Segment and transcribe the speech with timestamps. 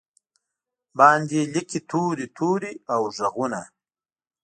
[0.99, 3.61] باندې لیکې توري، توري او ږغونه